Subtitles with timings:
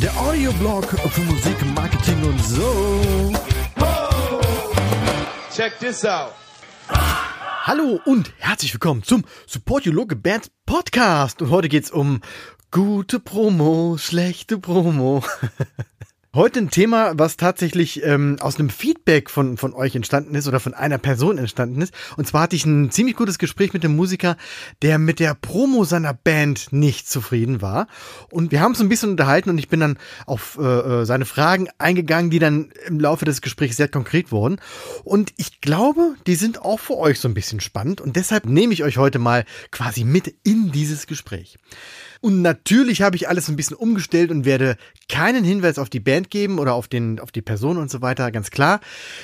[0.00, 3.32] Der Audioblog für Musik, Marketing und so.
[5.54, 6.32] Check this out.
[6.88, 11.40] Hallo und herzlich willkommen zum Support Your Local Bands Podcast.
[11.40, 12.20] Und heute geht's um
[12.72, 15.22] gute Promo, schlechte Promo.
[16.38, 20.60] Heute ein Thema, was tatsächlich ähm, aus einem Feedback von, von euch entstanden ist oder
[20.60, 21.92] von einer Person entstanden ist.
[22.16, 24.36] Und zwar hatte ich ein ziemlich gutes Gespräch mit dem Musiker,
[24.80, 27.88] der mit der Promo seiner Band nicht zufrieden war.
[28.30, 31.24] Und wir haben uns ein bisschen unterhalten und ich bin dann auf äh, äh, seine
[31.24, 34.60] Fragen eingegangen, die dann im Laufe des Gesprächs sehr konkret wurden.
[35.02, 38.00] Und ich glaube, die sind auch für euch so ein bisschen spannend.
[38.00, 41.58] Und deshalb nehme ich euch heute mal quasi mit in dieses Gespräch.
[42.20, 44.76] Und natürlich habe ich alles ein bisschen umgestellt und werde
[45.08, 48.30] keinen Hinweis auf die Band geben oder auf den, auf die Person und so weiter,
[48.30, 48.80] ganz klar.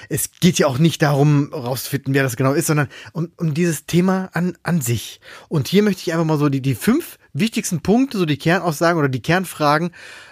[0.08, 3.86] Es geht ja auch nicht darum, rauszufinden, wer das genau ist, sondern um, um dieses
[3.86, 5.20] Thema an, an sich.
[5.48, 8.98] Und hier möchte ich einfach mal so die, die fünf wichtigsten Punkte, so die Kernaussagen
[8.98, 9.90] oder die Kernfragen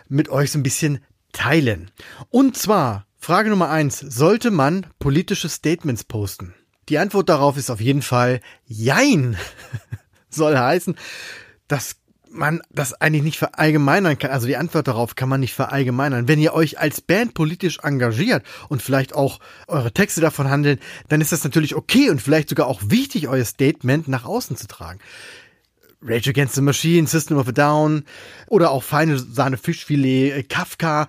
[0.08, 1.00] mit euch so ein bisschen
[1.32, 1.90] teilen.
[2.30, 6.54] Und zwar, Frage Nummer eins, sollte man politische Statements posten?
[6.88, 9.36] Die Antwort darauf ist auf jeden Fall Jein.
[10.28, 10.96] Soll heißen,
[11.68, 11.96] das
[12.32, 14.30] man das eigentlich nicht verallgemeinern kann.
[14.30, 16.28] Also die Antwort darauf kann man nicht verallgemeinern.
[16.28, 21.20] Wenn ihr euch als Band politisch engagiert und vielleicht auch eure Texte davon handeln, dann
[21.20, 25.00] ist das natürlich okay und vielleicht sogar auch wichtig, euer Statement nach außen zu tragen.
[26.04, 28.04] Rage Against the Machine, System of a Down
[28.48, 31.06] oder auch feine Sahne Fischfilet, Kafka,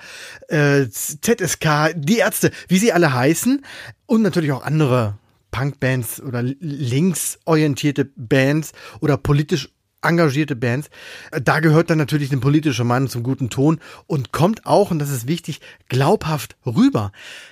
[0.49, 3.65] äh, ZSK, die Ärzte, wie sie alle heißen
[4.05, 5.17] und natürlich auch andere
[5.49, 9.69] Punkbands oder linksorientierte Bands oder politisch
[10.03, 10.89] engagierte Bands.
[11.31, 15.09] Da gehört dann natürlich ein politischer Mann zum guten Ton und kommt auch, und das
[15.09, 17.11] ist wichtig, glaubhaft rüber.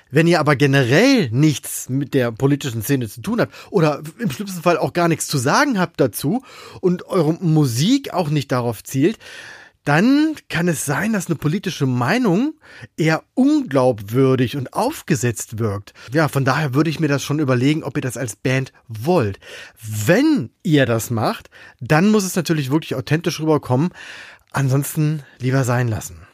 [0.09, 4.61] Wenn ihr aber generell nichts mit der politischen Szene zu tun habt oder im schlimmsten
[4.61, 6.43] Fall auch gar nichts zu sagen habt dazu
[6.81, 9.17] und eure Musik auch nicht darauf zielt,
[9.83, 12.53] dann kann es sein, dass eine politische Meinung
[12.97, 15.93] eher unglaubwürdig und aufgesetzt wirkt.
[16.11, 19.39] Ja, von daher würde ich mir das schon überlegen, ob ihr das als Band wollt.
[19.81, 23.89] Wenn ihr das macht, dann muss es natürlich wirklich authentisch rüberkommen.
[24.51, 26.27] Ansonsten lieber sein lassen.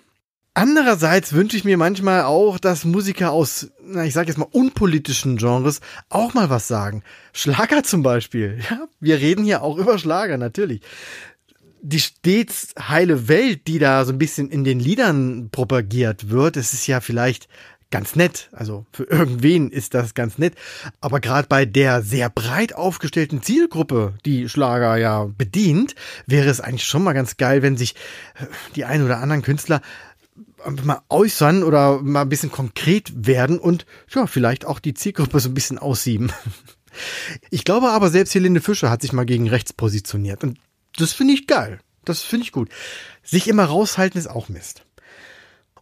[0.53, 5.38] Andererseits wünsche ich mir manchmal auch, dass Musiker aus, na, ich sage jetzt mal, unpolitischen
[5.38, 7.03] Genres auch mal was sagen.
[7.31, 8.59] Schlager zum Beispiel.
[8.67, 10.81] Ja, wir reden hier auch über Schlager, natürlich
[11.81, 16.73] die stets heile Welt, die da so ein bisschen in den Liedern propagiert wird, es
[16.73, 17.47] ist ja vielleicht
[17.91, 18.49] ganz nett.
[18.51, 20.55] Also für irgendwen ist das ganz nett.
[21.01, 25.95] Aber gerade bei der sehr breit aufgestellten Zielgruppe, die Schlager ja bedient,
[26.25, 27.95] wäre es eigentlich schon mal ganz geil, wenn sich
[28.35, 28.45] äh,
[28.75, 29.81] die ein oder anderen Künstler
[30.83, 35.49] mal äußern oder mal ein bisschen konkret werden und ja, vielleicht auch die Zielgruppe so
[35.49, 36.31] ein bisschen aussieben.
[37.51, 40.43] Ich glaube aber, selbst Helene Fischer hat sich mal gegen rechts positioniert.
[40.43, 40.57] Und
[40.97, 41.80] das finde ich geil.
[42.03, 42.69] Das finde ich gut.
[43.24, 44.84] Sich immer raushalten ist auch Mist.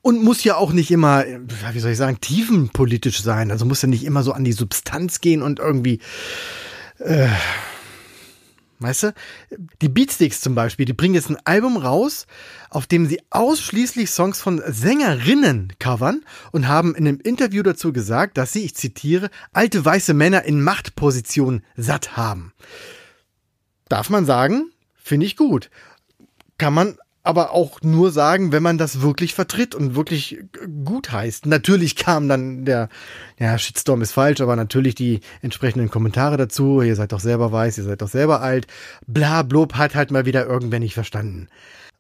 [0.02, 3.52] Und muss ja auch nicht immer, wie soll ich sagen, tiefenpolitisch sein.
[3.52, 6.00] Also muss ja nicht immer so an die Substanz gehen und irgendwie,
[7.00, 7.28] äh,
[8.80, 9.14] weißt du?
[9.82, 12.28] Die Beatsticks zum Beispiel, die bringen jetzt ein Album raus,
[12.70, 18.38] auf dem sie ausschließlich Songs von Sängerinnen covern und haben in einem Interview dazu gesagt,
[18.38, 22.54] dass sie, ich zitiere, alte weiße Männer in Machtpositionen satt haben.
[23.90, 24.72] Darf man sagen,
[25.06, 25.70] Finde ich gut.
[26.58, 30.40] Kann man aber auch nur sagen, wenn man das wirklich vertritt und wirklich
[30.84, 31.46] gut heißt.
[31.46, 32.90] Natürlich kam dann der,
[33.38, 36.82] ja, Shitstorm ist falsch, aber natürlich die entsprechenden Kommentare dazu.
[36.82, 38.66] Ihr seid doch selber weiß, ihr seid doch selber alt.
[39.06, 41.50] Bla, blub, hat halt mal wieder irgendwer nicht verstanden.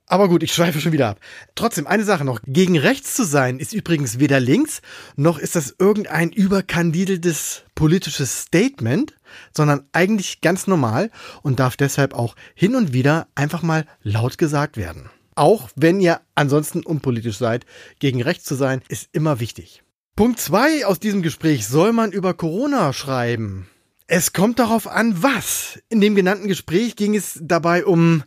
[0.08, 1.20] Aber gut, ich schweife schon wieder ab.
[1.56, 2.40] Trotzdem, eine Sache noch.
[2.46, 4.82] Gegen rechts zu sein ist übrigens weder links,
[5.16, 9.16] noch ist das irgendein überkandideltes politisches Statement,
[9.52, 11.10] sondern eigentlich ganz normal
[11.42, 15.10] und darf deshalb auch hin und wieder einfach mal laut gesagt werden.
[15.34, 17.66] Auch wenn ihr ansonsten unpolitisch seid,
[18.00, 19.84] gegen rechts zu sein, ist immer wichtig.
[20.16, 23.68] Punkt zwei aus diesem Gespräch soll man über Corona schreiben.
[24.08, 25.80] Es kommt darauf an, was.
[25.90, 28.24] In dem genannten Gespräch ging es dabei um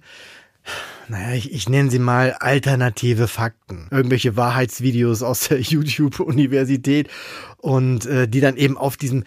[1.09, 3.89] naja, ich, ich nenne sie mal alternative Fakten.
[3.91, 7.09] Irgendwelche Wahrheitsvideos aus der YouTube-Universität
[7.59, 9.25] und äh, die dann eben auf diesem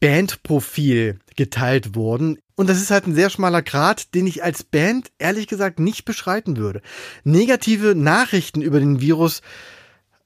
[0.00, 2.38] Bandprofil geteilt wurden.
[2.56, 6.04] Und das ist halt ein sehr schmaler Grad, den ich als Band ehrlich gesagt nicht
[6.04, 6.82] beschreiten würde.
[7.24, 9.42] Negative Nachrichten über den Virus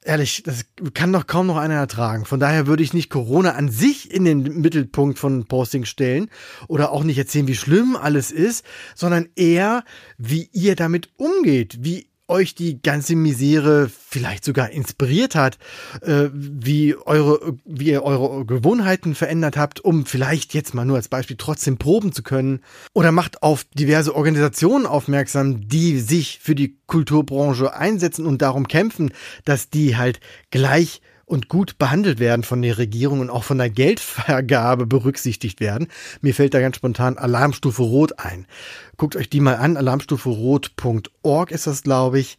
[0.06, 0.64] ehrlich, das
[0.94, 2.24] kann doch kaum noch einer ertragen.
[2.24, 6.30] Von daher würde ich nicht Corona an sich in den Mittelpunkt von Posting stellen
[6.68, 8.64] oder auch nicht erzählen, wie schlimm alles ist,
[8.94, 9.84] sondern eher,
[10.18, 15.58] wie ihr damit umgeht, wie euch die ganze Misere vielleicht sogar inspiriert hat,
[16.02, 21.08] äh, wie eure, wie ihr eure Gewohnheiten verändert habt, um vielleicht jetzt mal nur als
[21.08, 22.60] Beispiel trotzdem proben zu können.
[22.92, 29.12] Oder macht auf diverse Organisationen aufmerksam, die sich für die Kulturbranche einsetzen und darum kämpfen,
[29.44, 30.20] dass die halt
[30.50, 35.88] gleich und gut behandelt werden von der Regierung und auch von der Geldvergabe berücksichtigt werden.
[36.20, 38.46] Mir fällt da ganz spontan Alarmstufe Rot ein.
[38.96, 42.38] Guckt euch die mal an, alarmstuferot.org ist das, glaube ich.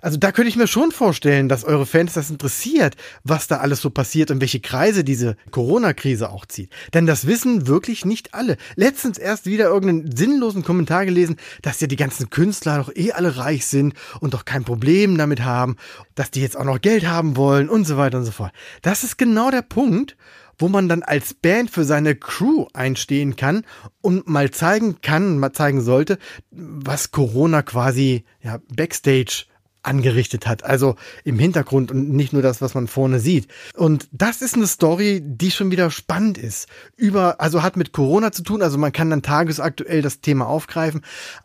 [0.00, 3.82] Also da könnte ich mir schon vorstellen, dass eure Fans das interessiert, was da alles
[3.82, 6.70] so passiert und welche Kreise diese Corona-Krise auch zieht.
[6.94, 8.56] Denn das wissen wirklich nicht alle.
[8.76, 13.36] Letztens erst wieder irgendeinen sinnlosen Kommentar gelesen, dass ja die ganzen Künstler doch eh alle
[13.36, 15.76] reich sind und doch kein Problem damit haben,
[16.14, 18.52] dass die jetzt auch noch Geld haben wollen und so weiter und so fort.
[18.82, 20.16] Das ist genau der Punkt,
[20.58, 23.64] wo man dann als Band für seine Crew einstehen kann
[24.00, 26.18] und mal zeigen kann, mal zeigen sollte,
[26.50, 29.46] was Corona quasi ja, backstage
[29.88, 30.64] angerichtet hat.
[30.64, 30.94] Also
[31.24, 33.48] im Hintergrund und nicht nur das, was man vorne sieht.
[33.74, 36.68] Und das ist eine Story, die schon wieder spannend ist.
[36.96, 38.62] Über, also hat mit Corona zu tun.
[38.62, 41.00] Also man kann dann tagesaktuell das Thema aufgreifen,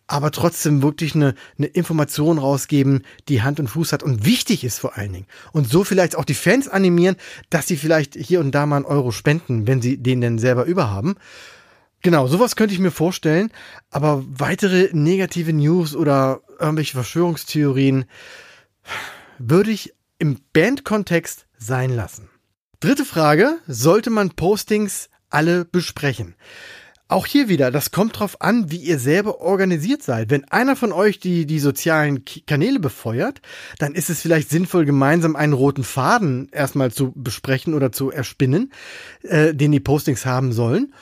[0.07, 4.79] aber trotzdem wirklich eine, eine Information rausgeben, die Hand und Fuß hat und wichtig ist
[4.79, 5.27] vor allen Dingen.
[5.53, 7.15] Und so vielleicht auch die Fans animieren,
[7.49, 10.65] dass sie vielleicht hier und da mal einen Euro spenden, wenn sie den denn selber
[10.65, 11.15] überhaben.
[12.03, 13.49] Genau, sowas könnte ich mir vorstellen,
[13.89, 18.05] aber weitere negative News oder irgendwelche Verschwörungstheorien
[19.39, 22.29] würde ich im Bandkontext sein lassen.
[22.79, 26.35] Dritte Frage, sollte man Postings alle besprechen?
[27.09, 30.29] Auch hier wieder, das kommt drauf an, wie ihr selber organisiert seid.
[30.29, 33.41] Wenn einer von euch die, die sozialen Kanäle befeuert,
[33.77, 38.71] dann ist es vielleicht sinnvoll, gemeinsam einen roten Faden erstmal zu besprechen oder zu erspinnen,
[39.21, 40.93] äh, den die Postings haben sollen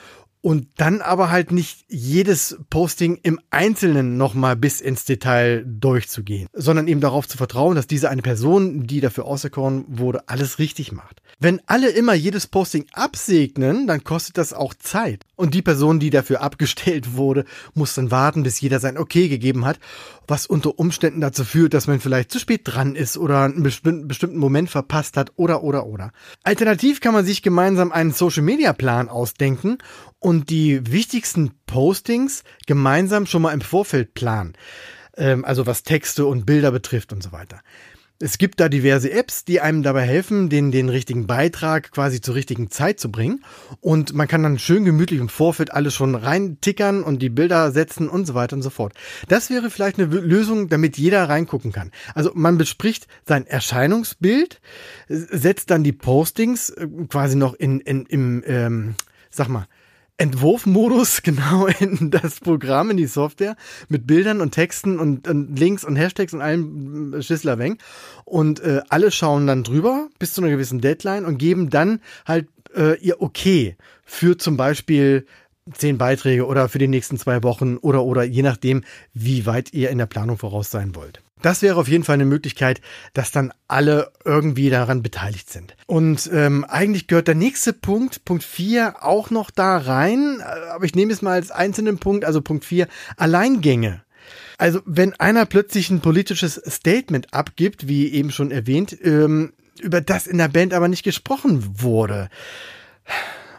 [0.42, 6.88] und dann aber halt nicht jedes Posting im Einzelnen nochmal bis ins Detail durchzugehen, sondern
[6.88, 11.22] eben darauf zu vertrauen, dass diese eine Person, die dafür auserkoren wurde, alles richtig macht.
[11.38, 15.24] Wenn alle immer jedes Posting absegnen, dann kostet das auch Zeit.
[15.34, 19.64] Und die Person, die dafür abgestellt wurde, muss dann warten, bis jeder sein Okay gegeben
[19.64, 19.78] hat,
[20.32, 24.38] was unter Umständen dazu führt, dass man vielleicht zu spät dran ist oder einen bestimmten
[24.38, 26.10] Moment verpasst hat oder oder oder.
[26.42, 29.76] Alternativ kann man sich gemeinsam einen Social Media Plan ausdenken
[30.20, 34.54] und die wichtigsten Postings gemeinsam schon mal im Vorfeld planen.
[35.18, 37.60] Ähm, also was Texte und Bilder betrifft und so weiter.
[38.22, 42.36] Es gibt da diverse Apps, die einem dabei helfen, den, den richtigen Beitrag quasi zur
[42.36, 43.44] richtigen Zeit zu bringen.
[43.80, 48.08] Und man kann dann schön gemütlich im Vorfeld alles schon reintickern und die Bilder setzen
[48.08, 48.94] und so weiter und so fort.
[49.26, 51.90] Das wäre vielleicht eine Lösung, damit jeder reingucken kann.
[52.14, 54.60] Also man bespricht sein Erscheinungsbild,
[55.08, 58.94] setzt dann die Postings äh, quasi noch in, in im, ähm,
[59.30, 59.66] sag mal,
[60.22, 63.56] Entwurfmodus genau in das Programm, in die Software
[63.88, 67.78] mit Bildern und Texten und, und Links und Hashtags und allem äh, Schisslaweng.
[68.24, 72.46] Und äh, alle schauen dann drüber bis zu einer gewissen Deadline und geben dann halt
[72.76, 75.26] äh, ihr Okay für zum Beispiel
[75.74, 79.90] zehn Beiträge oder für die nächsten zwei Wochen oder oder je nachdem, wie weit ihr
[79.90, 81.20] in der Planung voraus sein wollt.
[81.42, 82.80] Das wäre auf jeden Fall eine Möglichkeit,
[83.14, 85.76] dass dann alle irgendwie daran beteiligt sind.
[85.86, 90.40] Und ähm, eigentlich gehört der nächste Punkt, Punkt 4, auch noch da rein.
[90.72, 94.02] Aber ich nehme es mal als einzelnen Punkt, also Punkt 4, Alleingänge.
[94.56, 100.26] Also wenn einer plötzlich ein politisches Statement abgibt, wie eben schon erwähnt, ähm, über das
[100.26, 102.28] in der Band aber nicht gesprochen wurde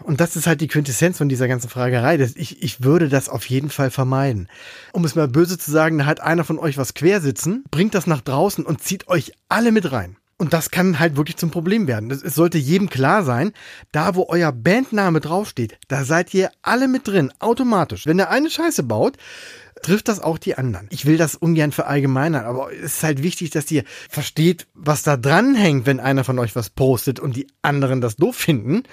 [0.04, 2.20] und das ist halt die Quintessenz von dieser ganzen Fragerei.
[2.36, 4.48] Ich, ich würde das auf jeden Fall vermeiden.
[4.92, 8.08] Um es mal böse zu sagen, da hat einer von euch was quersitzen, bringt das
[8.08, 10.18] nach draußen und zieht euch alle mit rein.
[10.38, 12.12] Und das kann halt wirklich zum Problem werden.
[12.12, 13.54] Es sollte jedem klar sein,
[13.92, 18.06] da wo euer Bandname draufsteht, da seid ihr alle mit drin, automatisch.
[18.08, 19.18] Wenn der eine Scheiße baut,
[19.84, 20.88] trifft das auch die anderen.
[20.90, 25.18] Ich will das ungern verallgemeinern, aber es ist halt wichtig, dass ihr versteht, was da
[25.18, 28.84] dran hängt, wenn einer von euch was postet und die anderen das doof finden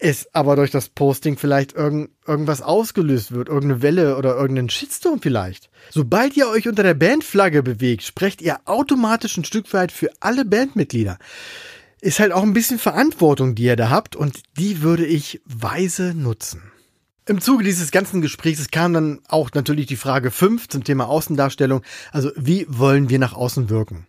[0.00, 5.20] es aber durch das Posting vielleicht irgend, irgendwas ausgelöst wird, irgendeine Welle oder irgendein Shitstorm
[5.20, 5.70] vielleicht.
[5.90, 10.44] Sobald ihr euch unter der Bandflagge bewegt, sprecht ihr automatisch ein Stück weit für alle
[10.44, 11.18] Bandmitglieder.
[12.00, 16.14] Ist halt auch ein bisschen Verantwortung, die ihr da habt und die würde ich weise
[16.14, 16.62] nutzen.
[17.26, 21.82] Im Zuge dieses ganzen Gesprächs kam dann auch natürlich die Frage 5 zum Thema Außendarstellung.
[22.10, 24.06] Also wie wollen wir nach außen wirken?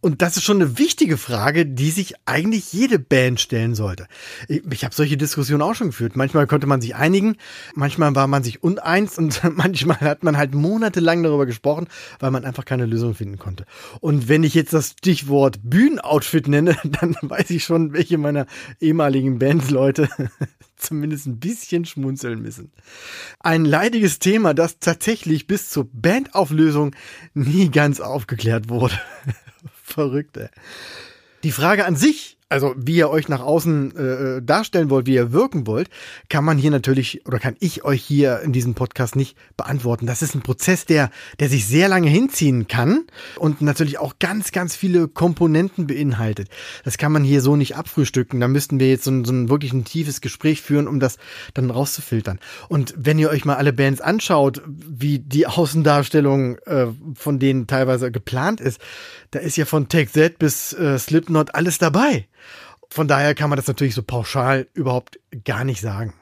[0.00, 4.06] Und das ist schon eine wichtige Frage, die sich eigentlich jede Band stellen sollte.
[4.48, 6.16] Ich, ich habe solche Diskussionen auch schon geführt.
[6.16, 7.36] Manchmal konnte man sich einigen,
[7.74, 11.86] manchmal war man sich uneins und manchmal hat man halt monatelang darüber gesprochen,
[12.18, 13.66] weil man einfach keine Lösung finden konnte.
[14.00, 18.46] Und wenn ich jetzt das Stichwort Bühnenoutfit nenne, dann weiß ich schon, welche meiner
[18.80, 20.08] ehemaligen Bandleute
[20.76, 22.72] zumindest ein bisschen schmunzeln müssen.
[23.38, 26.96] Ein leidiges Thema, das tatsächlich bis zur Bandauflösung
[27.34, 28.98] nie ganz aufgeklärt wurde.
[29.92, 30.48] Verrückt, ey.
[31.42, 35.14] Die Frage an sich also wie ihr euch nach außen äh, äh, darstellen wollt, wie
[35.14, 35.88] ihr wirken wollt,
[36.28, 40.06] kann man hier natürlich oder kann ich euch hier in diesem Podcast nicht beantworten.
[40.06, 43.04] Das ist ein Prozess, der, der sich sehr lange hinziehen kann
[43.36, 46.48] und natürlich auch ganz, ganz viele Komponenten beinhaltet.
[46.84, 48.40] Das kann man hier so nicht abfrühstücken.
[48.40, 51.18] Da müssten wir jetzt so ein, so ein wirklich ein tiefes Gespräch führen, um das
[51.54, 52.40] dann rauszufiltern.
[52.68, 58.10] Und wenn ihr euch mal alle Bands anschaut, wie die Außendarstellung äh, von denen teilweise
[58.10, 58.80] geplant ist,
[59.30, 62.26] da ist ja von Take That bis äh, Slipknot alles dabei.
[62.90, 66.14] Von daher kann man das natürlich so pauschal überhaupt gar nicht sagen.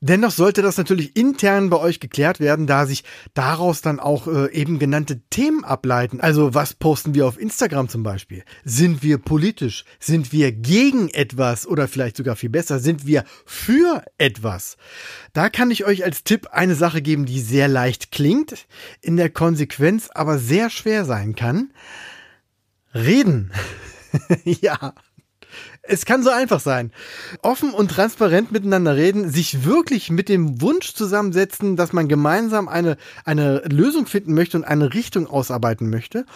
[0.00, 3.02] Dennoch sollte das natürlich intern bei euch geklärt werden, da sich
[3.34, 6.20] daraus dann auch äh, eben genannte Themen ableiten.
[6.20, 8.44] Also was posten wir auf Instagram zum Beispiel?
[8.64, 9.84] Sind wir politisch?
[9.98, 11.66] Sind wir gegen etwas?
[11.66, 14.76] Oder vielleicht sogar viel besser, sind wir für etwas?
[15.32, 18.68] Da kann ich euch als Tipp eine Sache geben, die sehr leicht klingt,
[19.00, 21.72] in der Konsequenz aber sehr schwer sein kann.
[22.94, 23.50] Reden.
[24.44, 24.94] ja.
[25.90, 26.92] Es kann so einfach sein.
[27.40, 32.98] Offen und transparent miteinander reden, sich wirklich mit dem Wunsch zusammensetzen, dass man gemeinsam eine,
[33.24, 36.26] eine Lösung finden möchte und eine Richtung ausarbeiten möchte.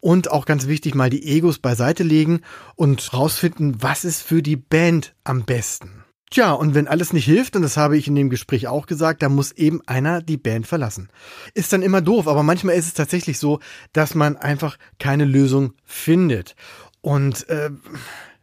[0.00, 2.40] Und auch ganz wichtig, mal die Egos beiseite legen
[2.74, 6.02] und rausfinden, was ist für die Band am besten.
[6.30, 9.22] Tja, und wenn alles nicht hilft, und das habe ich in dem Gespräch auch gesagt,
[9.22, 11.10] dann muss eben einer die Band verlassen.
[11.52, 13.60] Ist dann immer doof, aber manchmal ist es tatsächlich so,
[13.92, 16.56] dass man einfach keine Lösung findet.
[17.02, 17.68] Und äh,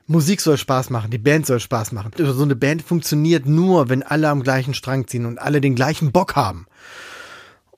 [0.09, 2.11] Musik soll Spaß machen, die Band soll Spaß machen.
[2.17, 6.11] So eine Band funktioniert nur, wenn alle am gleichen Strang ziehen und alle den gleichen
[6.11, 6.65] Bock haben.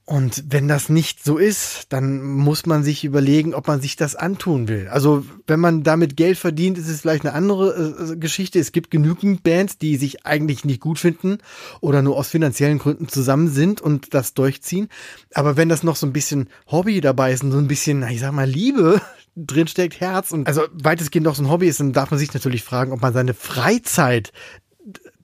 [0.06, 4.16] Und wenn das nicht so ist, dann muss man sich überlegen, ob man sich das
[4.16, 4.88] antun will.
[4.88, 8.60] Also wenn man damit Geld verdient, ist es vielleicht eine andere äh, Geschichte.
[8.60, 11.38] Es gibt genügend Bands, die sich eigentlich nicht gut finden
[11.82, 14.88] oder nur aus finanziellen Gründen zusammen sind und das durchziehen.
[15.34, 18.22] Aber wenn das noch so ein bisschen Hobby dabei ist und so ein bisschen, ich
[18.22, 19.02] sag mal, Liebe
[19.36, 22.34] drin steckt, Herz und also weitestgehend auch so ein Hobby ist, dann darf man sich
[22.34, 24.32] natürlich fragen, ob man seine Freizeit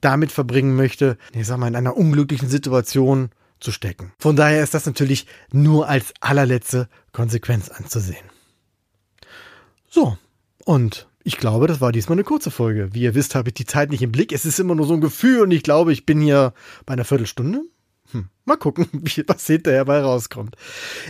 [0.00, 4.12] damit verbringen möchte, ich sag mal, in einer unglücklichen Situation zu stecken.
[4.18, 8.24] Von daher ist das natürlich nur als allerletzte Konsequenz anzusehen.
[9.90, 10.16] So,
[10.64, 12.94] und ich glaube, das war diesmal eine kurze Folge.
[12.94, 14.32] Wie ihr wisst, habe ich die Zeit nicht im Blick.
[14.32, 16.54] Es ist immer nur so ein Gefühl und ich glaube, ich bin hier
[16.86, 17.62] bei einer Viertelstunde.
[18.12, 18.88] Hm, mal gucken,
[19.26, 20.56] was hinterher bei rauskommt.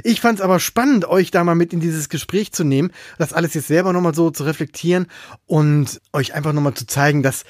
[0.05, 3.33] Ich fand es aber spannend, euch da mal mit in dieses Gespräch zu nehmen, das
[3.33, 5.07] alles jetzt selber nochmal so zu reflektieren
[5.47, 7.45] und euch einfach nochmal zu zeigen, dass,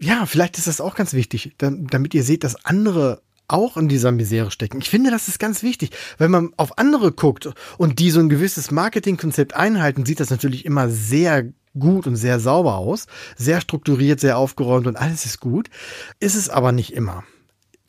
[0.00, 4.10] ja, vielleicht ist das auch ganz wichtig, damit ihr seht, dass andere auch in dieser
[4.10, 4.80] Misere stecken.
[4.80, 5.90] Ich finde, das ist ganz wichtig.
[6.18, 7.48] Wenn man auf andere guckt
[7.78, 12.40] und die so ein gewisses Marketingkonzept einhalten, sieht das natürlich immer sehr gut und sehr
[12.40, 15.68] sauber aus, sehr strukturiert, sehr aufgeräumt und alles ist gut.
[16.18, 17.22] Ist es aber nicht immer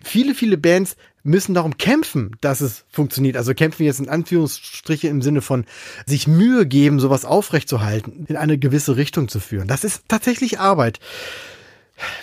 [0.03, 3.35] viele, viele Bands müssen darum kämpfen, dass es funktioniert.
[3.35, 5.65] Also kämpfen jetzt in Anführungsstriche im Sinne von
[6.05, 9.67] sich Mühe geben, sowas aufrechtzuerhalten, in eine gewisse Richtung zu führen.
[9.67, 10.99] Das ist tatsächlich Arbeit.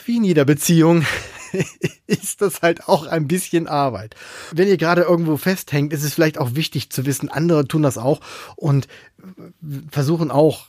[0.07, 1.04] Wie in jeder Beziehung
[2.07, 4.14] ist das halt auch ein bisschen Arbeit.
[4.52, 7.99] Wenn ihr gerade irgendwo festhängt, ist es vielleicht auch wichtig zu wissen, andere tun das
[7.99, 8.21] auch
[8.57, 8.88] und
[9.90, 10.69] versuchen auch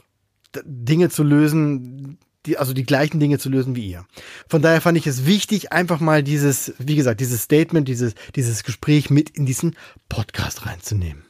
[0.63, 4.05] Dinge zu lösen, die, also die gleichen Dinge zu lösen wie ihr.
[4.47, 8.63] Von daher fand ich es wichtig, einfach mal dieses, wie gesagt, dieses Statement, dieses, dieses
[8.63, 9.75] Gespräch mit in diesen
[10.09, 11.23] Podcast reinzunehmen.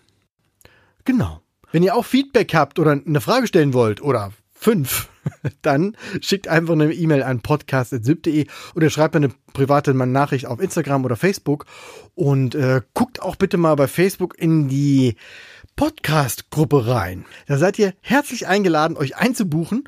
[1.05, 1.41] Genau.
[1.72, 5.10] Wenn ihr auch Feedback habt oder eine Frage stellen wollt oder fünf,
[5.62, 11.05] dann schickt einfach eine E-Mail an podcast.sib.de oder schreibt mir eine private Nachricht auf Instagram
[11.05, 11.65] oder Facebook
[12.15, 15.15] und äh, guckt auch bitte mal bei Facebook in die
[15.75, 17.25] Podcast-Gruppe rein.
[17.48, 19.84] Da seid ihr herzlich eingeladen, euch einzubuchen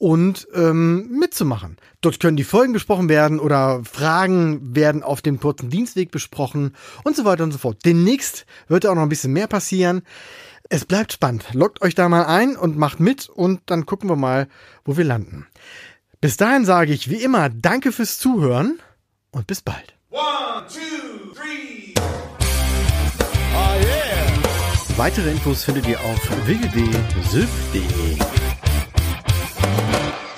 [0.00, 1.76] und ähm, mitzumachen.
[2.00, 7.14] Dort können die Folgen besprochen werden oder Fragen werden auf dem kurzen Dienstweg besprochen und
[7.14, 7.84] so weiter und so fort.
[7.84, 10.00] Demnächst wird auch noch ein bisschen mehr passieren.
[10.70, 11.44] Es bleibt spannend.
[11.52, 14.48] Lockt euch da mal ein und macht mit und dann gucken wir mal,
[14.86, 15.46] wo wir landen.
[16.22, 18.80] Bis dahin sage ich wie immer Danke fürs Zuhören
[19.32, 19.94] und bis bald.
[20.10, 21.92] One, two, three.
[23.54, 24.96] Oh yeah.
[24.96, 28.29] Weitere Infos findet ihr auf www.sylph.de.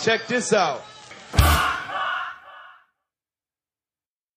[0.03, 0.83] Check this out.